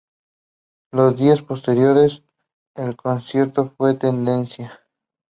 [0.91, 2.23] Los días posteriores
[2.73, 4.79] el concierto fue tendencia.